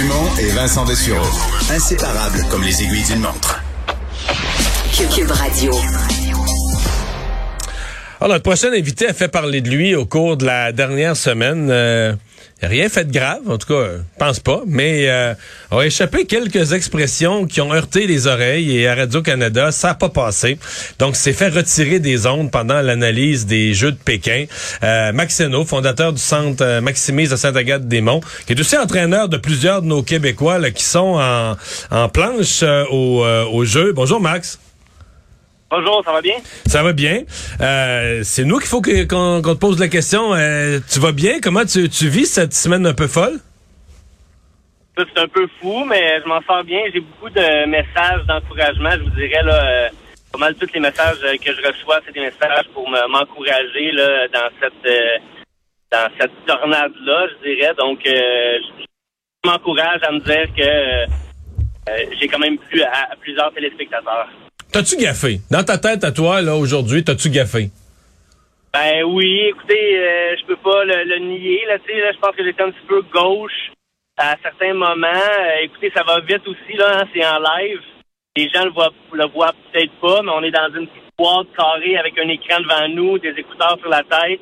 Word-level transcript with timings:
Dumont 0.00 0.34
et 0.40 0.48
Vincent 0.52 0.86
Dessureau. 0.86 1.26
Inséparables 1.70 2.42
comme 2.50 2.62
les 2.62 2.82
aiguilles 2.82 3.04
d'une 3.04 3.20
montre. 3.20 3.62
Cube 5.14 5.30
Radio. 5.30 5.72
Alors, 8.18 8.32
notre 8.34 8.42
prochain 8.42 8.72
invité 8.72 9.08
a 9.08 9.12
fait 9.12 9.28
parler 9.28 9.60
de 9.60 9.68
lui 9.68 9.94
au 9.94 10.06
cours 10.06 10.38
de 10.38 10.46
la 10.46 10.72
dernière 10.72 11.16
semaine. 11.16 11.68
Euh, 11.70 12.14
rien 12.62 12.88
fait 12.88 13.04
de 13.04 13.12
grave, 13.12 13.40
en 13.48 13.58
tout 13.58 13.66
cas, 13.68 13.84
je 13.96 14.18
pense 14.18 14.40
pas, 14.40 14.62
mais 14.66 15.08
euh, 15.08 15.34
a 15.70 15.82
échappé 15.82 16.26
quelques 16.26 16.72
expressions 16.72 17.46
qui 17.46 17.60
ont 17.60 17.72
heurté 17.72 18.06
les 18.06 18.26
oreilles 18.26 18.76
et 18.76 18.88
à 18.88 18.94
Radio-Canada, 18.94 19.72
ça 19.72 19.88
n'a 19.88 19.94
pas 19.94 20.08
passé. 20.08 20.58
Donc, 20.98 21.16
c'est 21.16 21.32
fait 21.32 21.48
retirer 21.48 21.98
des 21.98 22.26
ondes 22.26 22.50
pendant 22.50 22.80
l'analyse 22.80 23.46
des 23.46 23.74
Jeux 23.74 23.92
de 23.92 23.98
Pékin. 23.98 24.46
Euh, 24.82 25.12
Max 25.12 25.42
fondateur 25.66 26.12
du 26.12 26.20
centre 26.20 26.64
euh, 26.64 26.80
Maximise 26.80 27.30
de 27.30 27.36
Sainte-Agathe-des-Monts, 27.36 28.20
qui 28.46 28.52
est 28.52 28.60
aussi 28.60 28.76
entraîneur 28.76 29.28
de 29.28 29.36
plusieurs 29.36 29.82
de 29.82 29.86
nos 29.86 30.02
Québécois 30.02 30.70
qui 30.70 30.84
sont 30.84 31.18
en, 31.18 31.56
en 31.90 32.08
planche 32.08 32.60
euh, 32.62 32.84
au, 32.90 33.24
euh, 33.24 33.44
aux 33.44 33.64
Jeux. 33.64 33.92
Bonjour, 33.92 34.20
Max. 34.20 34.58
Bonjour, 35.70 36.02
ça 36.04 36.12
va 36.12 36.20
bien? 36.20 36.36
Ça 36.66 36.82
va 36.82 36.92
bien. 36.92 37.22
Euh, 37.60 38.20
c'est 38.24 38.44
nous 38.44 38.58
qu'il 38.58 38.66
faut 38.68 38.80
que- 38.80 39.04
qu'on 39.06 39.40
te 39.54 39.58
pose 39.58 39.78
la 39.78 39.88
question. 39.88 40.34
Euh, 40.34 40.80
tu 40.92 40.98
vas 40.98 41.12
bien? 41.12 41.40
Comment 41.40 41.64
tu, 41.64 41.88
tu 41.88 42.08
vis 42.08 42.26
cette 42.26 42.52
semaine 42.54 42.86
un 42.86 42.94
peu 42.94 43.06
folle? 43.06 43.38
C'est 44.98 45.18
un 45.18 45.28
peu 45.28 45.46
fou, 45.60 45.84
mais 45.84 46.20
je 46.20 46.28
m'en 46.28 46.40
sors 46.42 46.64
bien. 46.64 46.80
J'ai 46.92 47.00
beaucoup 47.00 47.30
de 47.30 47.66
messages 47.66 48.24
d'encouragement. 48.26 48.90
Je 48.92 49.04
vous 49.04 49.10
dirais, 49.10 49.42
là, 49.44 49.64
euh, 49.64 49.88
pas 50.32 50.38
mal 50.38 50.54
tous 50.56 50.68
les 50.74 50.80
messages 50.80 51.18
que 51.20 51.52
je 51.54 51.66
reçois, 51.68 52.00
c'est 52.04 52.12
des 52.12 52.20
messages 52.20 52.66
pour 52.74 52.88
me- 52.90 53.08
m'encourager 53.08 53.92
là, 53.92 54.28
dans 54.28 54.48
cette 54.60 55.22
dans 55.92 56.08
cette 56.20 56.30
tornade-là, 56.46 57.26
je 57.30 57.48
dirais. 57.48 57.74
Donc, 57.78 58.00
je 58.04 59.48
m'encourage 59.48 60.00
à 60.02 60.12
me 60.12 60.20
dire 60.20 60.46
que 60.56 62.10
j'ai 62.20 62.28
quand 62.28 62.38
même 62.38 62.58
plu 62.58 62.82
à, 62.82 63.08
à 63.12 63.16
plusieurs 63.20 63.52
téléspectateurs. 63.54 64.28
T'as-tu 64.72 64.96
gaffé? 64.96 65.40
Dans 65.50 65.64
ta 65.64 65.78
tête 65.78 66.04
à 66.04 66.12
toi, 66.12 66.42
là, 66.42 66.54
aujourd'hui, 66.54 67.02
t'as-tu 67.02 67.28
gaffé? 67.28 67.70
Ben 68.72 69.02
oui, 69.02 69.46
écoutez, 69.48 69.98
euh, 69.98 70.36
je 70.40 70.46
peux 70.46 70.56
pas 70.56 70.84
le, 70.84 71.02
le 71.04 71.18
nier. 71.18 71.60
Là, 71.66 71.74
là, 71.74 72.12
je 72.12 72.18
pense 72.18 72.36
que 72.36 72.44
j'étais 72.44 72.62
un 72.62 72.70
petit 72.70 72.86
peu 72.86 73.02
gauche 73.12 73.72
à 74.16 74.36
certains 74.42 74.74
moments. 74.74 75.08
Euh, 75.08 75.64
écoutez, 75.64 75.90
ça 75.94 76.04
va 76.04 76.20
vite 76.20 76.46
aussi, 76.46 76.76
là, 76.76 77.00
hein, 77.00 77.08
c'est 77.12 77.26
en 77.26 77.40
live. 77.40 77.80
Les 78.36 78.48
gens 78.48 78.64
le 78.64 78.70
voient, 78.70 78.92
le 79.12 79.26
voient 79.26 79.52
peut-être 79.72 79.92
pas, 80.00 80.22
mais 80.22 80.30
on 80.30 80.42
est 80.44 80.52
dans 80.52 80.68
une 80.68 80.86
petite 80.86 81.10
boîte 81.18 81.48
carrée 81.56 81.96
avec 81.96 82.16
un 82.16 82.28
écran 82.28 82.60
devant 82.60 82.88
nous, 82.94 83.18
des 83.18 83.34
écouteurs 83.36 83.76
sur 83.80 83.88
la 83.88 84.04
tête. 84.04 84.40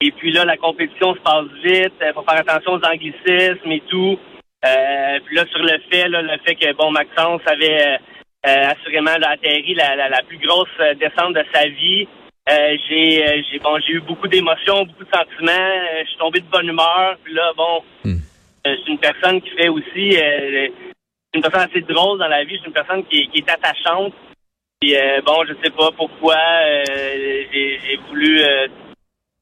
Et 0.00 0.10
puis 0.12 0.32
là, 0.32 0.46
la 0.46 0.56
compétition 0.56 1.14
se 1.14 1.20
passe 1.20 1.46
vite. 1.62 1.92
Il 2.00 2.12
faut 2.14 2.24
faire 2.24 2.40
attention 2.40 2.72
aux 2.72 2.84
anglicismes 2.84 3.70
et 3.70 3.82
tout. 3.90 4.18
Euh, 4.64 5.20
puis 5.26 5.36
là, 5.36 5.44
sur 5.50 5.62
le 5.62 5.78
fait, 5.90 6.08
là, 6.08 6.22
le 6.22 6.38
fait 6.46 6.54
que 6.54 6.72
bon, 6.72 6.90
Maxence 6.90 7.42
avait 7.46 7.98
euh, 8.46 8.70
assurément 8.70 9.16
là, 9.18 9.30
atterri 9.30 9.74
la, 9.74 9.96
la, 9.96 10.08
la 10.08 10.22
plus 10.22 10.38
grosse 10.38 10.68
euh, 10.80 10.94
descente 10.94 11.34
de 11.34 11.44
sa 11.52 11.66
vie. 11.68 12.06
Euh, 12.48 12.76
j'ai 12.88 13.42
j'ai 13.50 13.58
bon 13.58 13.76
j'ai 13.80 13.94
eu 13.94 14.00
beaucoup 14.00 14.28
d'émotions, 14.28 14.84
beaucoup 14.84 15.04
de 15.04 15.10
sentiments. 15.12 15.74
Je 16.02 16.08
suis 16.08 16.18
tombé 16.18 16.40
de 16.40 16.46
bonne 16.46 16.68
humeur. 16.68 17.16
Puis 17.24 17.34
là, 17.34 17.52
bon, 17.56 17.82
je 18.04 18.76
suis 18.76 18.92
une 18.92 18.98
personne 18.98 19.40
qui 19.40 19.50
fait 19.50 19.68
aussi 19.68 20.16
une 21.34 21.42
personne 21.42 21.68
assez 21.68 21.80
drôle 21.80 22.18
dans 22.20 22.28
la 22.28 22.44
vie. 22.44 22.54
Je 22.54 22.60
suis 22.60 22.68
une 22.68 22.72
personne 22.72 23.04
qui, 23.06 23.28
qui 23.28 23.38
est 23.38 23.50
attachante. 23.50 24.14
Puis 24.80 24.94
euh, 24.94 25.20
bon, 25.24 25.44
je 25.48 25.54
sais 25.64 25.70
pas 25.70 25.90
pourquoi 25.96 26.36
euh, 26.36 26.84
j'ai 27.50 27.98
voulu 28.08 28.40
euh, 28.40 28.68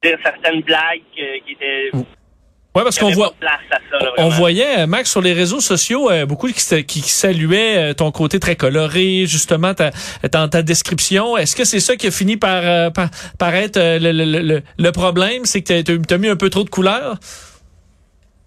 dire 0.03 0.17
certaines 0.23 0.61
blagues 0.61 1.03
qui 1.13 1.53
étaient 1.53 1.91
Ouais, 2.75 2.83
parce 2.83 2.99
qu'on 2.99 3.11
voit. 3.11 3.33
ça. 3.41 3.99
là, 4.01 4.13
On 4.19 4.29
voyait, 4.31 4.81
euh, 4.81 4.87
Max, 4.89 5.11
sur 5.11 5.21
les 5.23 5.33
réseaux 5.33 5.61
sociaux, 5.61 6.11
euh, 6.11 6.27
beaucoup 6.27 6.49
qui, 6.49 6.61
sa- 6.61 6.83
qui 6.83 7.01
saluaient 7.01 7.91
euh, 7.91 7.95
ton 7.95 8.11
côté 8.11 8.41
très 8.41 8.57
coloré, 8.57 9.27
justement, 9.27 9.75
ta, 9.75 9.91
dans 10.33 10.49
ta 10.49 10.63
description. 10.63 11.37
Est-ce 11.37 11.55
que 11.55 11.65
c'est 11.65 11.79
ça 11.79 11.95
qui 11.95 12.09
a 12.09 12.11
fini 12.11 12.37
par, 12.37 12.63
euh, 12.65 12.91
par, 12.91 13.11
par 13.39 13.55
être 13.55 13.79
le, 13.79 14.11
le, 14.11 14.25
le, 14.43 14.63
le 14.77 14.93
problème? 14.93 15.45
C'est 15.45 15.63
que 15.63 15.83
tu 15.83 16.15
as 16.15 16.19
mis 16.19 16.29
un 16.29 16.37
peu 16.37 16.51
trop 16.51 16.65
de 16.65 16.71
couleurs? 16.71 17.15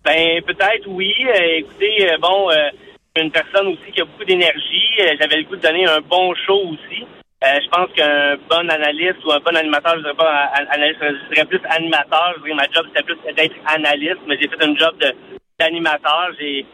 Ben 0.04 0.42
peut-être 0.46 0.88
oui. 0.88 1.14
Euh, 1.26 1.60
écoutez, 1.60 2.08
bon, 2.22 2.50
je 2.52 3.20
suis 3.20 3.26
une 3.26 3.32
personne 3.32 3.68
aussi 3.68 3.92
qui 3.94 4.02
a 4.02 4.06
beaucoup 4.06 4.26
d'énergie. 4.26 4.92
J'avais 5.20 5.38
le 5.38 5.44
goût 5.44 5.56
de 5.56 5.62
donner 5.62 5.86
un 5.86 6.02
bon 6.02 6.34
show 6.46 6.62
aussi. 6.74 7.04
Euh, 7.47 7.59
je 7.63 7.69
pense 7.69 7.88
qu'un 7.96 8.35
bon 8.50 8.69
analyste 8.69 9.24
ou 9.25 9.31
un 9.31 9.40
bon 9.40 9.56
animateur, 9.56 9.96
je 9.96 10.02
dirais 10.02 10.16
pas 10.16 10.52
analyste, 10.74 11.00
je 11.02 11.34
dirais 11.34 11.46
plus 11.46 11.62
animateur. 11.69 12.34
Je 12.38 12.44
dirais 12.44 12.56
ma 12.56 12.68
job 12.74 12.85
c'était 12.88 13.03
plus 13.03 13.18
d'être 13.34 13.56
analyste, 13.68 14.19
mais 14.28 14.38
j'ai 14.41 14.50
fait 14.50 14.63
un 14.63 14.75
job 14.75 14.96
d'animateur. 15.59 16.31
J'ai 16.40 16.66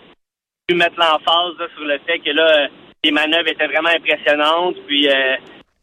pu 0.68 0.76
mettre 0.76 0.98
l'emphase 0.98 1.70
sur 1.76 1.86
le 1.86 2.00
fait 2.08 2.20
que 2.20 2.32
là, 2.32 2.68
les 3.04 3.12
manœuvres 3.12 3.50
étaient 3.50 3.68
vraiment 3.68 3.90
impressionnantes. 3.90 4.78
Puis 4.88 5.08
euh, 5.10 5.36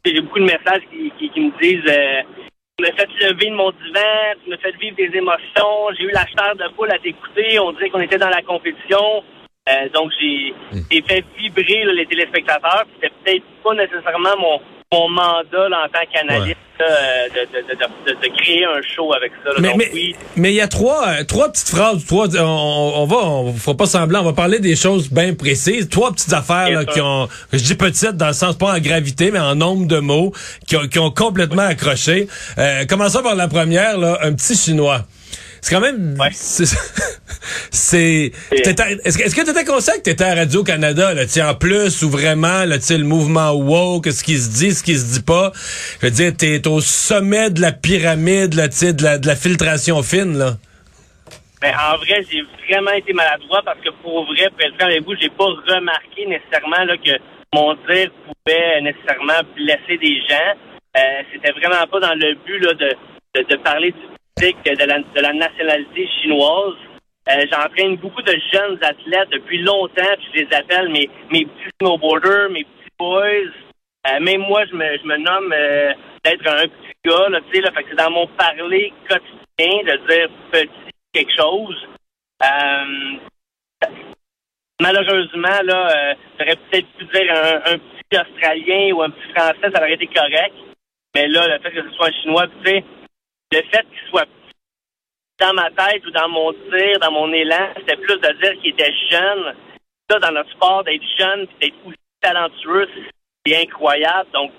j'ai 0.03 0.19
beaucoup 0.19 0.39
de 0.39 0.45
messages 0.45 0.83
qui, 0.91 1.11
qui, 1.17 1.29
qui 1.29 1.39
me 1.39 1.61
disent 1.61 1.87
euh, 1.87 2.21
tu 2.77 2.83
m'as 2.83 2.91
fait 2.91 3.07
lever 3.21 3.49
de 3.49 3.55
mon 3.55 3.71
divan, 3.71 4.35
tu 4.43 4.49
m'as 4.49 4.57
fait 4.57 4.75
vivre 4.77 4.97
des 4.97 5.15
émotions, 5.15 5.93
j'ai 5.97 6.03
eu 6.03 6.11
la 6.11 6.25
chair 6.25 6.55
de 6.55 6.67
poule 6.75 6.91
à 6.91 6.97
t'écouter, 6.97 7.59
on 7.59 7.71
dirait 7.73 7.89
qu'on 7.91 8.01
était 8.01 8.17
dans 8.17 8.29
la 8.29 8.41
compétition. 8.41 9.23
Euh, 9.69 9.89
donc 9.93 10.11
j'ai 10.19 10.53
j'ai 10.89 11.01
fait 11.03 11.23
vibrer 11.37 11.85
là, 11.85 11.93
les 11.93 12.07
téléspectateurs. 12.07 12.83
C'était 12.95 13.13
peut-être 13.23 13.45
pas 13.63 13.75
nécessairement 13.75 14.35
mon, 14.37 14.59
mon 14.93 15.07
mandat 15.09 15.69
là, 15.69 15.85
en 15.85 15.89
tant 15.89 16.05
qu'analyste 16.11 16.57
euh, 16.81 17.29
de, 17.29 17.39
de, 17.45 17.65
de, 17.65 18.11
de, 18.11 18.27
de 18.27 18.37
créer 18.41 18.65
un 18.65 18.81
show 18.93 19.13
avec 19.13 19.31
ça. 19.41 19.51
là. 19.51 19.55
Mais 19.59 19.69
donc 19.69 19.77
mais 19.77 19.89
oui, 19.93 20.15
mais 20.35 20.51
il 20.51 20.55
y 20.55 20.61
a 20.61 20.67
trois 20.67 21.07
euh, 21.07 21.23
trois 21.23 21.49
petites 21.49 21.69
phrases, 21.69 22.05
trois 22.05 22.27
on, 22.37 22.93
on 22.97 23.05
va 23.05 23.15
on 23.15 23.53
fera 23.53 23.77
pas 23.77 23.85
semblant, 23.85 24.19
on 24.19 24.25
va 24.25 24.33
parler 24.33 24.59
des 24.59 24.75
choses 24.75 25.09
bien 25.09 25.33
précises, 25.33 25.87
trois 25.87 26.11
petites 26.11 26.33
affaires 26.33 26.71
là, 26.71 26.83
qui 26.83 26.99
ont 26.99 27.29
je 27.53 27.59
dis 27.59 27.75
petites 27.75 28.17
dans 28.17 28.27
le 28.27 28.33
sens 28.33 28.57
pas 28.57 28.73
en 28.73 28.79
gravité 28.79 29.31
mais 29.31 29.39
en 29.39 29.55
nombre 29.55 29.87
de 29.87 29.99
mots 29.99 30.33
qui 30.67 30.75
ont, 30.75 30.87
qui 30.89 30.99
ont 30.99 31.11
complètement 31.11 31.61
accroché. 31.63 32.27
Euh, 32.57 32.85
commençons 32.85 33.23
par 33.23 33.35
la 33.35 33.47
première 33.47 33.97
là, 33.97 34.19
un 34.23 34.33
petit 34.33 34.57
chinois. 34.57 35.03
C'est 35.61 35.75
quand 35.75 35.81
même 35.81 36.17
Ouais. 36.19 36.29
c'est 36.33 38.31
est-ce 38.51 39.35
que 39.35 39.43
tu 39.43 39.49
étais 39.51 39.65
conscient 39.65 39.93
que 39.97 40.03
tu 40.03 40.09
étais 40.09 40.23
à 40.23 40.35
Radio 40.35 40.63
Canada 40.63 41.13
là, 41.13 41.23
en 41.49 41.55
plus 41.55 42.01
ou 42.03 42.09
vraiment 42.09 42.65
là, 42.65 42.77
le 42.89 43.03
mouvement 43.03 43.51
woke, 43.51 44.07
ce 44.11 44.23
qui 44.23 44.37
se 44.37 44.49
dit, 44.49 44.73
ce 44.73 44.83
qui 44.83 44.97
se 44.97 45.13
dit 45.13 45.23
pas. 45.23 45.51
Je 46.01 46.07
veux 46.07 46.11
dire 46.11 46.33
tu 46.37 46.45
es 46.45 46.67
au 46.67 46.81
sommet 46.81 47.49
de 47.49 47.61
la 47.61 47.71
pyramide 47.71 48.53
là, 48.55 48.67
de 48.67 49.03
la 49.03 49.17
de 49.17 49.27
la 49.27 49.35
filtration 49.35 50.01
fine 50.03 50.37
là. 50.37 50.53
Ben, 51.61 51.73
en 51.75 51.95
vrai, 51.97 52.25
j'ai 52.31 52.41
vraiment 52.67 52.91
été 52.93 53.13
maladroit 53.13 53.61
parce 53.63 53.77
que 53.81 53.91
pour 54.01 54.25
vrai, 54.25 54.49
pour 54.49 54.61
être 54.61 54.75
franc 54.79 54.87
avec 54.87 55.03
vous, 55.03 55.13
j'ai 55.21 55.29
pas 55.29 55.45
remarqué 55.45 56.25
nécessairement 56.25 56.83
là, 56.85 56.97
que 56.97 57.11
mon 57.53 57.75
dire 57.87 58.09
pouvait 58.25 58.81
nécessairement 58.81 59.41
blesser 59.55 59.97
des 60.01 60.21
gens. 60.27 60.53
Euh, 60.97 61.21
C'était 61.31 61.51
vraiment 61.51 61.85
pas 61.85 61.99
dans 61.99 62.15
le 62.15 62.33
but 62.45 62.59
là, 62.65 62.73
de, 62.73 62.95
de, 63.35 63.47
de 63.47 63.55
parler 63.57 63.91
du 63.91 64.10
de 64.37 65.21
la, 65.21 65.33
nationalité 65.33 66.07
chinoise. 66.21 66.75
Euh, 67.29 67.45
J'entraîne 67.51 67.97
beaucoup 67.97 68.21
de 68.21 68.35
jeunes 68.51 68.79
athlètes 68.81 69.29
depuis 69.31 69.59
longtemps, 69.59 70.15
puis 70.17 70.27
je 70.33 70.39
les 70.41 70.53
appelle 70.55 70.89
mes, 70.89 71.09
mes 71.31 71.45
petits 71.45 71.69
snowboarders, 71.79 72.49
mes 72.49 72.63
petits 72.63 72.93
boys. 72.97 73.51
Euh, 74.07 74.19
même 74.19 74.41
moi, 74.41 74.65
je 74.65 74.75
me, 74.75 74.97
je 74.97 75.05
me 75.05 75.17
nomme 75.17 75.53
euh, 75.53 75.93
d'être 76.25 76.47
un 76.47 76.67
petit 76.67 76.93
gars, 77.05 77.27
tu 77.51 77.61
sais, 77.61 77.71
fait 77.71 77.83
que 77.83 77.89
c'est 77.89 77.95
dans 77.95 78.11
mon 78.11 78.27
parler 78.27 78.91
quotidien 79.07 79.93
de 79.93 80.07
dire 80.09 80.29
petit 80.51 80.91
quelque 81.13 81.33
chose. 81.37 81.87
Malheureusement, 84.81 85.61
là, 85.63 86.15
j'aurais 86.39 86.55
peut-être 86.55 86.87
pu 86.97 87.05
dire 87.05 87.31
un, 87.31 87.73
un 87.73 87.77
petit 87.77 88.19
Australien 88.19 88.93
ou 88.95 89.03
un 89.03 89.11
petit 89.11 89.31
Français, 89.35 89.71
ça 89.71 89.79
aurait 89.79 89.93
été 89.93 90.07
correct. 90.07 90.55
Mais 91.13 91.27
là, 91.27 91.47
le 91.47 91.61
fait 91.61 91.71
que 91.71 91.83
ce 91.83 91.95
soit 91.95 92.07
un 92.07 92.21
Chinois, 92.23 92.47
tu 92.47 92.71
sais, 92.71 92.83
le 93.51 93.57
fait 93.71 93.85
qu'il 93.89 94.09
soit 94.09 94.25
dans 95.39 95.53
ma 95.53 95.69
tête 95.71 96.05
ou 96.05 96.11
dans 96.11 96.29
mon 96.29 96.53
tir, 96.53 96.99
dans 97.01 97.11
mon 97.11 97.31
élan, 97.33 97.69
c'était 97.77 97.97
plus 97.97 98.15
de 98.17 98.41
dire 98.41 98.53
qu'il 98.61 98.71
était 98.71 98.93
jeune. 99.09 99.53
Ça, 100.09 100.19
dans 100.19 100.31
notre 100.31 100.51
sport, 100.51 100.83
d'être 100.83 101.01
jeune 101.17 101.47
puis 101.47 101.57
d'être 101.61 101.75
aussi 101.85 101.97
talentueux, 102.21 102.87
c'est 103.45 103.55
incroyable. 103.61 104.29
Donc, 104.33 104.51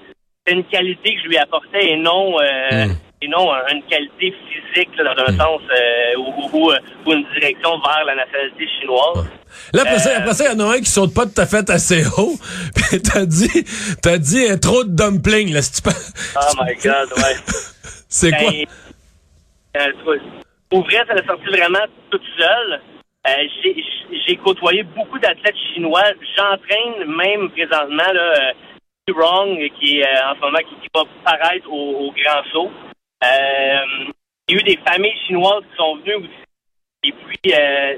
c'est 0.47 0.55
une 0.55 0.65
qualité 0.65 1.15
que 1.15 1.21
je 1.23 1.29
lui 1.29 1.39
apportais 1.39 1.91
et 1.93 1.97
non 1.97 2.35
euh, 2.41 2.87
Mm. 2.87 2.97
et 3.23 3.29
non 3.29 3.53
un- 3.53 3.65
une 3.73 3.83
qualité 3.85 4.35
physique 4.75 4.89
là, 4.97 5.15
dans 5.15 5.23
un 5.23 5.37
sens 5.39 5.61
euh, 5.71 6.17
ou, 6.19 6.51
ou- 6.53 6.73
ou 7.07 7.13
une 7.13 7.25
direction 7.35 7.79
vers 7.79 8.05
la 8.05 8.17
nationalité 8.17 8.67
chinoise. 8.81 9.29
Là, 9.73 9.83
après, 9.83 9.99
ça, 10.01 10.11
Euh, 10.11 10.19
après 10.19 10.35
ça, 10.35 10.45
il 10.53 10.59
y 10.59 10.63
en 10.63 10.69
a 10.69 10.75
un 10.75 10.79
qui 10.81 10.87
saute 10.91 11.15
pas 11.15 11.27
tout 11.27 11.41
à 11.41 11.47
fait 11.47 11.71
assez 11.71 12.03
haut. 12.19 12.35
Puis 12.75 13.01
t'as 13.03 13.25
dit, 13.25 13.65
t'as 14.03 14.19
dit 14.19 14.47
euh, 14.51 14.57
trop 14.57 14.83
de 14.83 14.91
dumplings, 14.91 15.53
là. 15.53 15.63
Si 15.63 15.75
tu 15.75 15.83
peux- 15.83 15.91
Oh 16.37 16.55
my 16.65 16.75
God, 16.75 17.13
ouais. 17.19 17.37
C'est 18.13 18.31
quoi? 18.31 18.51
Ben, 18.51 18.67
euh, 19.81 20.19
pour 20.69 20.85
vrai, 20.85 21.03
ça 21.09 21.15
a 21.15 21.25
sorti 21.27 21.47
vraiment 21.47 21.85
toute 22.11 22.23
seule. 22.39 22.81
Euh, 23.27 23.31
j'ai- 23.65 24.37
côtoyé 24.37 24.83
beaucoup 24.83 25.19
d'athlètes 25.19 25.57
chinois. 25.73 26.05
J'entraîne 26.37 27.05
même 27.07 27.49
présentement 27.51 28.13
là, 28.13 28.53
euh, 28.53 29.69
qui 29.79 29.99
est 30.01 30.05
euh, 30.07 30.31
en 30.31 30.35
ce 30.35 30.41
moment 30.41 30.59
qui, 30.59 30.75
qui 30.83 30.89
va 30.95 31.03
paraître 31.25 31.71
au, 31.71 32.07
au 32.09 32.13
Grand 32.13 32.43
Saut. 32.53 32.71
Euh, 33.25 34.11
il 34.49 34.55
y 34.55 34.59
a 34.59 34.61
eu 34.61 34.65
des 34.65 34.79
familles 34.87 35.17
chinoises 35.27 35.63
qui 35.71 35.77
sont 35.77 35.97
venues 35.97 36.15
aussi. 36.17 36.31
Et 37.05 37.13
puis, 37.13 37.53
euh, 37.55 37.97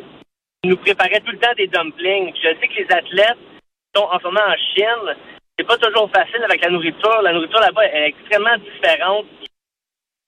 ils 0.62 0.70
nous 0.70 0.76
préparaient 0.76 1.20
tout 1.20 1.32
le 1.32 1.38
temps 1.38 1.54
des 1.56 1.66
dumplings. 1.66 2.32
Je 2.36 2.48
sais 2.60 2.68
que 2.68 2.74
les 2.74 2.92
athlètes 2.92 3.38
qui 3.38 4.00
sont 4.00 4.06
en 4.06 4.18
ce 4.18 4.24
moment 4.24 4.40
en 4.46 4.56
Chine, 4.74 5.16
c'est 5.58 5.66
pas 5.66 5.78
toujours 5.78 6.10
facile 6.10 6.42
avec 6.44 6.62
la 6.62 6.70
nourriture. 6.70 7.22
La 7.22 7.32
nourriture 7.32 7.60
là-bas 7.60 7.86
est 7.86 8.08
extrêmement 8.08 8.56
différente. 8.58 9.26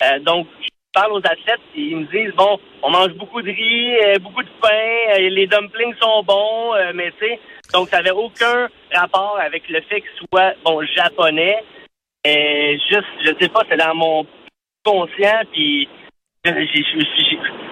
Euh, 0.03 0.19
donc, 0.21 0.47
je 0.63 0.69
parle 0.93 1.13
aux 1.13 1.19
athlètes, 1.19 1.61
ils 1.75 1.97
me 1.97 2.05
disent, 2.07 2.35
bon, 2.37 2.59
on 2.83 2.91
mange 2.91 3.13
beaucoup 3.15 3.43
de 3.43 3.51
riz, 3.51 3.97
euh, 4.05 4.19
beaucoup 4.19 4.43
de 4.43 4.49
pain, 4.61 4.69
euh, 5.15 5.29
les 5.29 5.47
dumplings 5.47 5.95
sont 6.01 6.23
bons, 6.23 6.75
euh, 6.75 6.93
mais 6.95 7.13
tu 7.19 7.27
sais, 7.27 7.41
donc 7.73 7.89
ça 7.89 7.99
n'avait 7.99 8.11
aucun 8.11 8.69
rapport 8.93 9.39
avec 9.41 9.69
le 9.69 9.81
fait 9.83 10.01
qu'ils 10.01 10.27
soient, 10.31 10.53
bon, 10.65 10.83
japonais. 10.95 11.57
Et 12.25 12.79
juste, 12.91 13.07
je 13.25 13.33
sais 13.41 13.49
pas, 13.49 13.63
c'est 13.69 13.77
dans 13.77 13.95
mon 13.95 14.27
conscient, 14.85 15.41
puis 15.53 15.89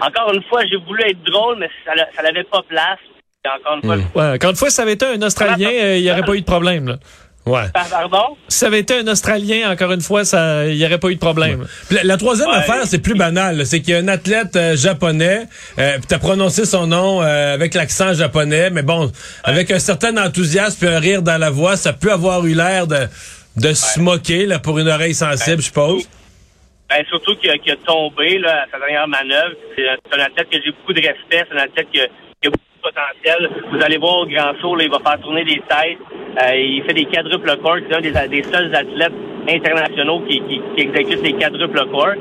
encore 0.00 0.32
une 0.32 0.42
fois, 0.44 0.64
j'ai 0.66 0.76
voulu 0.76 1.02
être 1.02 1.22
drôle, 1.24 1.58
mais 1.58 1.70
ça 1.84 2.22
n'avait 2.22 2.44
pas 2.44 2.62
place. 2.62 2.98
Et 3.44 3.48
encore 3.48 3.76
une 3.76 3.82
fois, 3.82 3.96
Ouais, 4.14 4.34
encore 4.34 4.50
une 4.50 4.56
fois, 4.56 4.70
si 4.70 4.76
ça 4.76 4.82
avait 4.82 4.94
été 4.94 5.06
un 5.06 5.22
Australien, 5.22 5.70
il 5.70 6.02
n'y 6.02 6.10
aurait 6.10 6.22
pas 6.22 6.34
eu 6.34 6.40
de 6.40 6.46
problème. 6.46 6.88
Là. 6.88 6.96
Ouais. 7.46 7.64
pardon? 7.72 8.36
Si 8.48 8.58
ça 8.58 8.66
avait 8.68 8.80
été 8.80 8.98
un 8.98 9.06
Australien, 9.06 9.70
encore 9.70 9.92
une 9.92 10.00
fois, 10.00 10.24
ça, 10.24 10.66
il 10.66 10.76
n'y 10.78 10.84
aurait 10.86 10.98
pas 10.98 11.08
eu 11.10 11.14
de 11.16 11.20
problème. 11.20 11.66
La, 11.90 12.02
la 12.02 12.16
troisième 12.16 12.48
Ouais. 12.48 12.56
affaire, 12.56 12.86
c'est 12.86 13.00
plus 13.00 13.14
banal. 13.14 13.66
C'est 13.66 13.80
qu'il 13.82 13.92
y 13.92 13.96
a 13.96 14.00
un 14.00 14.08
athlète 14.08 14.56
euh, 14.56 14.76
japonais, 14.76 15.46
euh, 15.78 15.98
puis 15.98 16.06
t'as 16.08 16.18
prononcé 16.18 16.64
son 16.64 16.86
nom 16.86 17.22
euh, 17.22 17.52
avec 17.54 17.74
l'accent 17.74 18.14
japonais, 18.14 18.70
mais 18.70 18.82
bon, 18.82 19.12
avec 19.42 19.70
un 19.70 19.78
certain 19.78 20.16
enthousiasme 20.16 20.86
et 20.86 20.88
un 20.88 20.98
rire 20.98 21.20
dans 21.22 21.36
la 21.38 21.50
voix, 21.50 21.76
ça 21.76 21.92
peut 21.92 22.12
avoir 22.12 22.46
eu 22.46 22.54
l'air 22.54 22.86
de, 22.86 23.08
de 23.56 23.72
se 23.74 24.00
moquer 24.00 24.46
là, 24.46 24.58
pour 24.58 24.78
une 24.78 24.88
oreille 24.88 25.14
sensible, 25.14 25.58
je 25.58 25.66
suppose. 25.66 26.08
Ben, 26.88 27.04
surtout 27.08 27.34
qu'il 27.36 27.50
a, 27.50 27.58
qu'il 27.58 27.72
a 27.72 27.76
tombé 27.76 28.38
là, 28.38 28.62
à 28.62 28.70
sa 28.70 28.78
dernière 28.78 29.08
manœuvre. 29.08 29.54
C'est 29.76 29.88
un, 29.88 30.24
athlète 30.24 30.48
que 30.50 30.58
j'ai 30.64 30.70
beaucoup 30.70 30.92
de 30.92 31.00
respect. 31.00 31.44
C'est 31.50 31.56
un 31.58 31.62
athlète 31.62 31.88
qui 31.92 31.98
potentiel. 32.84 33.50
Vous 33.72 33.82
allez 33.82 33.96
voir 33.96 34.18
au 34.18 34.26
grand 34.26 34.52
saut, 34.60 34.78
il 34.78 34.90
va 34.90 34.98
faire 34.98 35.20
tourner 35.20 35.44
des 35.44 35.60
têtes. 35.60 35.98
Euh, 36.42 36.56
il 36.56 36.82
fait 36.84 36.92
des 36.92 37.06
quadruples 37.06 37.56
corps. 37.62 37.78
C'est 37.88 37.96
un 37.96 38.28
des, 38.28 38.42
seuls 38.42 38.74
athlètes 38.74 39.12
internationaux 39.48 40.20
qui, 40.28 40.40
qui, 40.40 40.60
qui 40.76 40.82
exécute 40.82 41.22
les 41.22 41.32
quadruples 41.32 41.86
corps. 41.90 42.14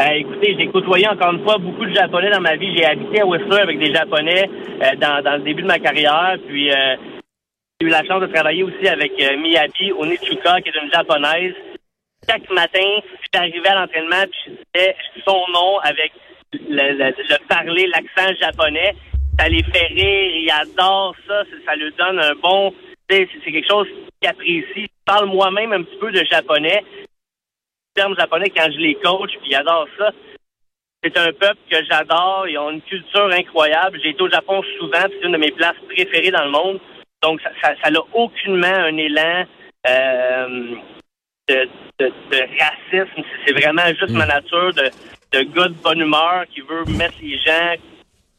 Euh, 0.00 0.12
écoutez, 0.16 0.56
j'ai 0.58 0.66
côtoyé 0.68 1.08
encore 1.08 1.32
une 1.32 1.44
fois 1.44 1.58
beaucoup 1.58 1.86
de 1.86 1.94
Japonais 1.94 2.30
dans 2.30 2.40
ma 2.40 2.56
vie. 2.56 2.74
J'ai 2.76 2.86
habité 2.86 3.20
à 3.20 3.26
Whistler 3.26 3.60
avec 3.60 3.78
des 3.78 3.92
Japonais 3.92 4.50
euh, 4.82 4.96
dans, 4.96 5.36
le 5.36 5.42
début 5.42 5.62
de 5.62 5.68
ma 5.68 5.78
carrière. 5.78 6.36
Puis 6.46 6.70
j'ai 6.70 7.86
eu 7.86 7.90
la 7.90 8.04
chance 8.04 8.20
de 8.20 8.26
travailler 8.26 8.62
aussi 8.62 8.88
avec 8.88 9.12
Miyabi 9.16 9.92
Onichuka, 9.92 10.60
qui 10.60 10.70
est 10.70 10.82
une 10.82 10.92
japonaise 10.92 11.54
chaque 12.28 12.50
matin, 12.50 13.00
j'arrivais 13.32 13.68
à 13.68 13.80
l'entraînement, 13.80 14.24
puis 14.30 14.52
je 14.74 14.80
disais 14.80 14.94
son 15.26 15.42
nom 15.52 15.78
avec 15.78 16.12
le, 16.52 16.92
le 16.92 17.48
parler, 17.48 17.86
l'accent 17.86 18.34
japonais. 18.38 18.94
Ça 19.40 19.48
les 19.48 19.62
fait 19.62 19.86
rire, 19.86 20.36
ils 20.36 20.50
adorent 20.50 21.16
ça, 21.26 21.44
ça, 21.64 21.74
lui 21.74 21.90
donne 21.96 22.18
un 22.18 22.34
bon... 22.34 22.74
C'est 23.08 23.26
quelque 23.42 23.66
chose 23.68 23.88
qu'ils 24.20 24.28
apprécient. 24.28 24.64
Je 24.76 24.86
parle 25.04 25.26
moi-même 25.30 25.72
un 25.72 25.82
petit 25.82 25.96
peu 25.96 26.12
de 26.12 26.22
japonais, 26.30 26.84
termes 27.94 28.14
japonais 28.16 28.50
quand 28.50 28.70
je 28.70 28.78
les 28.78 28.94
coach, 28.96 29.30
puis 29.40 29.50
ils 29.50 29.56
adorent 29.56 29.88
ça. 29.98 30.10
C'est 31.02 31.16
un 31.16 31.32
peuple 31.32 31.58
que 31.70 31.76
j'adore, 31.90 32.46
ils 32.48 32.58
ont 32.58 32.70
une 32.70 32.82
culture 32.82 33.30
incroyable. 33.32 33.98
J'ai 34.02 34.10
été 34.10 34.22
au 34.22 34.28
Japon 34.28 34.62
souvent, 34.78 35.02
c'est 35.08 35.26
une 35.26 35.32
de 35.32 35.38
mes 35.38 35.50
places 35.50 35.80
préférées 35.88 36.30
dans 36.30 36.44
le 36.44 36.50
monde. 36.50 36.80
Donc, 37.22 37.40
ça 37.40 37.70
n'a 37.70 37.76
ça, 37.82 38.02
aucunement 38.12 38.66
un 38.66 38.96
élan... 38.96 39.44
Euh, 39.88 40.74
de, 41.48 41.68
de, 41.98 42.12
de 42.30 42.40
racisme. 42.60 43.22
C'est 43.44 43.52
vraiment 43.52 43.86
juste 43.88 44.10
ma 44.10 44.26
nature 44.26 44.72
de, 44.74 44.90
de 45.32 45.42
gars 45.42 45.68
de 45.68 45.74
bonne 45.82 46.00
humeur 46.00 46.44
qui 46.52 46.60
veut 46.60 46.84
mettre 46.96 47.14
les 47.22 47.38
gens 47.38 47.74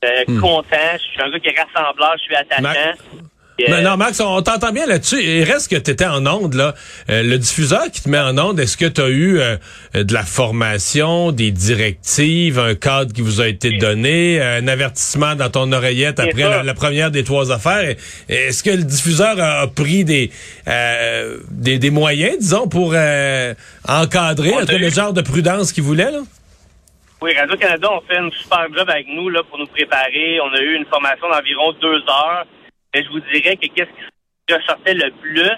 euh, 0.03 0.39
contents. 0.39 0.65
Je 0.93 0.97
suis 1.11 1.21
un 1.21 1.29
gars 1.31 1.39
qui 1.39 1.47
est 1.49 1.55
rassembleur, 1.59 2.13
je 2.17 2.23
suis 2.23 2.35
attachant. 2.35 2.61
Mac- 2.61 2.77
Et, 3.59 3.65
Mais 3.69 3.75
euh, 3.77 3.81
non, 3.81 3.97
Max, 3.97 4.19
on 4.21 4.41
t'entend 4.41 4.71
bien 4.71 4.87
là-dessus. 4.87 5.21
Il 5.21 5.43
reste 5.43 5.69
que 5.69 5.75
tu 5.75 5.91
étais 5.91 6.05
en 6.05 6.25
onde, 6.25 6.55
là. 6.55 6.73
Euh, 7.11 7.21
le 7.21 7.37
diffuseur 7.37 7.91
qui 7.91 8.01
te 8.01 8.09
met 8.09 8.17
en 8.17 8.35
onde, 8.39 8.59
est-ce 8.59 8.75
que 8.75 8.85
tu 8.85 9.01
as 9.01 9.09
eu 9.09 9.39
euh, 9.39 9.57
de 9.93 10.13
la 10.13 10.23
formation, 10.23 11.31
des 11.31 11.51
directives, 11.51 12.57
un 12.57 12.73
cadre 12.73 13.13
qui 13.13 13.21
vous 13.21 13.39
a 13.39 13.47
été 13.47 13.77
donné, 13.77 14.41
un 14.41 14.67
avertissement 14.67 15.35
dans 15.35 15.49
ton 15.49 15.71
oreillette 15.73 16.19
après 16.19 16.43
la, 16.49 16.63
la 16.63 16.73
première 16.73 17.11
des 17.11 17.23
trois 17.23 17.51
affaires? 17.51 17.95
Est-ce 18.29 18.63
que 18.63 18.71
le 18.71 18.83
diffuseur 18.83 19.39
a, 19.39 19.59
a 19.59 19.67
pris 19.67 20.05
des, 20.05 20.31
euh, 20.67 21.37
des, 21.51 21.77
des 21.77 21.91
moyens, 21.91 22.37
disons, 22.39 22.67
pour 22.67 22.95
encadrer 23.87 24.53
le 24.79 24.89
genre 24.89 25.13
de 25.13 25.21
prudence 25.21 25.71
qu'il 25.71 25.83
voulait, 25.83 26.09
là? 26.11 26.19
Oui, 27.23 27.33
Radio-Canada, 27.37 27.87
on 27.91 28.01
fait 28.01 28.17
une 28.17 28.31
super 28.31 28.65
job 28.73 28.89
avec 28.89 29.07
nous 29.07 29.29
là, 29.29 29.43
pour 29.43 29.59
nous 29.59 29.67
préparer. 29.67 30.39
On 30.41 30.51
a 30.53 30.59
eu 30.59 30.73
une 30.75 30.85
formation 30.87 31.29
d'environ 31.29 31.71
deux 31.73 32.01
heures. 32.09 32.45
Et 32.95 33.03
je 33.03 33.09
vous 33.09 33.19
dirais 33.19 33.55
que 33.57 33.67
qu'est-ce 33.67 33.91
qui 34.47 34.53
ressortait 34.53 34.95
le 34.95 35.11
plus, 35.11 35.51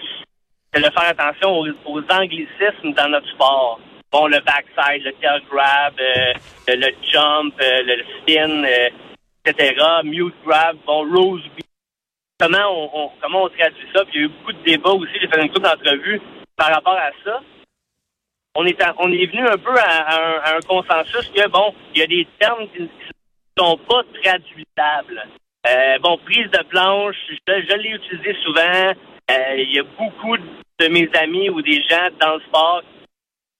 c'est 0.74 0.82
de 0.82 0.92
faire 0.92 1.08
attention 1.10 1.60
aux, 1.86 2.02
anglicismes 2.12 2.94
dans 2.98 3.08
notre 3.08 3.30
sport. 3.30 3.80
Bon, 4.12 4.28
le 4.28 4.40
backside, 4.42 5.04
le 5.06 5.14
tail 5.14 5.42
grab, 5.50 5.94
euh, 6.00 6.34
le, 6.68 6.88
jump, 7.10 7.54
euh, 7.62 7.82
le, 7.84 8.04
spin, 8.20 8.64
euh, 8.66 8.90
etc. 9.46 9.74
Mute 10.04 10.36
grab, 10.46 10.76
bon, 10.86 11.10
rose. 11.16 11.42
Comment 12.40 12.58
on, 12.72 12.90
on- 13.06 13.12
comment 13.22 13.44
on 13.44 13.50
traduit 13.50 13.88
ça? 13.96 14.04
Puis 14.06 14.16
il 14.16 14.20
y 14.20 14.24
a 14.24 14.26
eu 14.26 14.30
beaucoup 14.30 14.52
de 14.52 14.64
débats 14.64 14.92
aussi. 14.92 15.14
J'ai 15.22 15.28
fait 15.30 15.42
une 15.42 15.48
couple 15.48 15.62
d'entrevues 15.62 16.22
par 16.58 16.72
rapport 16.74 16.98
à 16.98 17.10
ça 17.24 17.40
on 18.56 18.66
est, 18.66 18.82
à- 18.82 18.94
on 19.00 19.12
est 19.12 19.26
venu 19.26 19.48
un 19.48 19.58
peu 19.58 19.76
à, 19.78 19.84
à 19.84 20.22
un, 20.22 20.40
à 20.40 20.58
un 20.58 20.62
consensus 20.62 21.30
que, 21.36 21.48
bon, 21.50 21.74
il 21.94 22.00
y 22.00 22.04
a 22.04 22.08
des 22.08 22.28
termes 22.40 22.68
qui 22.70 22.82
ne 22.84 22.88
sont 23.58 23.78
pas 23.78 24.02
traduisables. 24.22 25.28
Euh, 25.70 25.98
bon, 26.00 26.18
prise 26.20 26.50
de 26.52 26.64
planche, 26.64 27.16
je, 27.30 27.36
je 27.70 27.76
l'ai 27.78 27.90
utilisé 27.92 28.36
souvent. 28.44 28.94
Euh, 29.32 29.56
il 29.58 29.74
y 29.74 29.80
a 29.80 29.84
beaucoup 29.84 30.38
de 30.38 30.88
mes 30.90 31.10
amis 31.16 31.50
ou 31.50 31.62
des 31.62 31.82
gens 31.84 32.10
dans 32.20 32.36
le 32.36 32.42
sport 32.42 32.82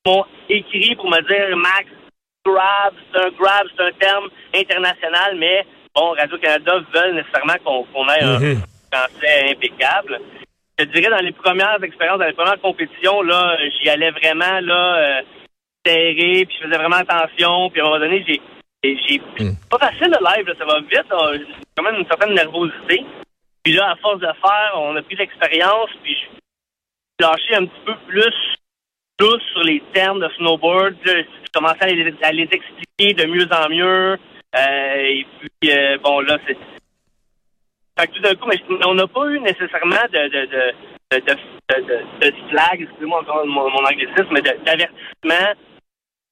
qui 0.04 0.12
m'ont 0.12 0.26
écrit 0.50 0.96
pour 0.96 1.10
me 1.10 1.22
dire, 1.22 1.56
Max, 1.56 1.86
grab, 2.46 2.94
c'est 3.14 3.22
un 3.22 3.30
grab, 3.30 3.66
c'est 3.78 3.84
un 3.86 3.92
terme 3.94 4.28
international, 4.54 5.38
mais 5.38 5.66
bon, 5.96 6.12
Radio-Canada 6.12 6.80
veulent 6.94 7.16
nécessairement 7.16 7.54
qu'on 7.64 8.10
ait 8.10 8.22
un 8.24 8.40
Mhm. 8.40 8.62
français 8.92 9.52
impeccable. 9.52 10.20
Je 10.86 11.00
dirais 11.00 11.10
dans 11.10 11.24
les 11.26 11.32
premières 11.32 11.82
expériences, 11.84 12.20
dans 12.20 12.26
les 12.26 12.34
premières 12.34 12.60
compétitions, 12.62 13.22
là, 13.22 13.58
j'y 13.82 13.90
allais 13.90 14.12
vraiment 14.12 14.60
là 14.62 14.96
euh, 14.98 15.22
serré, 15.86 16.46
puis 16.46 16.56
je 16.60 16.66
faisais 16.66 16.78
vraiment 16.78 16.98
attention, 16.98 17.70
puis 17.70 17.82
à 17.82 17.84
un 17.86 17.88
moment 17.88 18.00
donné, 18.00 18.24
j'ai 18.28 18.42
j'ai 18.84 18.98
j'ai- 19.08 19.22
pas 19.70 19.78
facile 19.80 20.08
le 20.20 20.36
live, 20.36 20.48
là, 20.48 20.54
ça 20.58 20.66
va 20.66 20.80
vite, 20.82 20.92
j'ai 21.50 21.56
quand 21.76 21.84
même 21.84 21.96
une 21.96 22.08
certaine 22.08 22.34
nervosité. 22.34 23.04
Puis 23.64 23.74
là, 23.74 23.92
à 23.92 23.96
force 23.98 24.20
de 24.20 24.28
faire, 24.28 24.72
on 24.76 24.96
a 24.96 25.02
pris 25.02 25.16
l'expérience, 25.16 25.90
puis 26.04 26.16
je 26.16 26.26
j'ai 27.20 27.26
lâché 27.26 27.56
un 27.56 27.66
petit 27.66 27.82
peu 27.86 27.96
plus 28.08 28.34
douce 29.20 29.42
sur 29.54 29.64
les 29.64 29.82
termes 29.94 30.20
de 30.20 30.30
snowboard. 30.38 30.96
Là, 31.06 31.14
je 31.22 31.50
commençais 31.54 31.84
à 31.84 31.88
les, 31.88 32.14
à 32.24 32.32
les 32.32 32.50
expliquer 32.52 33.14
de 33.14 33.26
mieux 33.26 33.48
en 33.54 33.70
mieux. 33.70 34.18
Euh, 34.56 34.96
et 34.98 35.26
puis, 35.40 35.72
euh, 35.72 35.98
bon, 36.04 36.20
là, 36.22 36.38
c'est 36.48 36.58
fait 38.00 38.08
que 38.08 38.14
tout 38.14 38.22
d'un 38.22 38.36
coup, 38.36 38.48
mais 38.48 38.60
on 38.86 38.94
n'a 38.96 39.08
pas 39.08 39.26
eu 39.28 39.40
nécessairement 39.40 39.96
de, 40.12 40.28
de, 40.30 40.46
de, 40.46 40.74
de, 41.12 41.20
de, 41.20 42.30
de, 42.32 42.50
flag, 42.50 42.82
excusez-moi 42.82 43.22
encore 43.22 43.46
mon, 43.46 43.70
mon 43.70 43.86
anglicisme, 43.86 44.28
mais 44.32 44.42
d'avertissement 44.42 45.54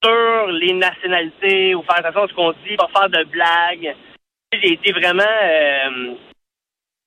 sur 0.03 0.48
les 0.48 0.74
nationalités 0.74 1.75
ou 1.75 1.84
faire 1.84 1.98
attention 2.03 2.24
à 2.24 2.27
ce 2.27 2.34
qu'on 2.34 2.51
dit, 2.68 2.75
pas 2.77 2.88
faire 2.94 3.10
de 3.10 3.24
blagues. 3.25 3.96
J'ai 4.53 4.74
été 4.74 4.91
vraiment 4.91 5.24
euh, 5.24 6.15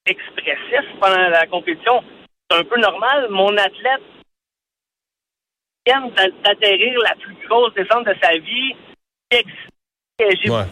expressif 0.07 0.85
pendant 1.01 1.29
la 1.29 1.47
compétition. 1.47 2.03
C'est 2.51 2.59
un 2.59 2.65
peu 2.65 2.79
normal. 2.81 3.29
Mon 3.31 3.57
athlète 3.57 4.03
vient 5.87 6.09
d'a- 6.17 6.29
d'atterrir 6.45 6.99
la 7.01 7.15
plus 7.17 7.35
grosse 7.49 7.75
descente 7.75 8.07
de 8.07 8.15
sa 8.23 8.37
vie. 8.39 8.75
J'ai 9.33 10.49
Ouais, 10.49 10.65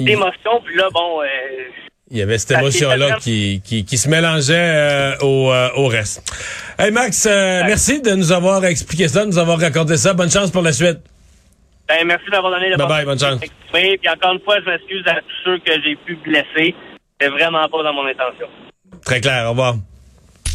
d'émotions. 0.00 0.60
Puis 0.64 0.76
là, 0.76 0.88
bon, 0.92 1.22
euh, 1.22 1.70
Il 2.10 2.16
y 2.16 2.22
avait 2.22 2.38
cette 2.38 2.58
émotion-là 2.58 3.16
qui, 3.20 3.60
qui, 3.62 3.84
qui 3.84 3.98
se 3.98 4.08
mélangeait 4.08 4.54
euh, 4.56 5.16
au, 5.20 5.52
euh, 5.52 5.68
au 5.76 5.88
reste. 5.88 6.22
Hey 6.78 6.90
Max, 6.90 7.26
euh, 7.26 7.62
merci 7.66 8.00
de 8.00 8.12
nous 8.12 8.32
avoir 8.32 8.64
expliqué 8.64 9.08
ça, 9.08 9.24
de 9.24 9.30
nous 9.30 9.38
avoir 9.38 9.58
raconté 9.58 9.96
ça. 9.98 10.14
Bonne 10.14 10.30
chance 10.30 10.50
pour 10.50 10.62
la 10.62 10.72
suite. 10.72 11.00
Ben, 11.86 12.06
merci 12.06 12.30
d'avoir 12.30 12.52
donné 12.52 12.74
Bye 12.76 12.86
bye, 12.88 13.04
bonne 13.04 13.18
chance. 13.18 13.40
Puis 13.72 14.08
encore 14.08 14.32
une 14.32 14.40
fois, 14.40 14.56
je 14.64 14.70
m'excuse 14.70 15.06
à 15.06 15.16
tous 15.16 15.44
ceux 15.44 15.58
que 15.58 15.72
j'ai 15.82 15.96
pu 15.96 16.16
blesser. 16.24 16.74
C'est 17.20 17.28
vraiment 17.28 17.68
pas 17.68 17.82
dans 17.82 17.92
mon 17.92 18.06
intention. 18.06 18.46
Très 19.04 19.20
clair. 19.20 19.46
Au 19.46 19.50
revoir. 19.50 19.74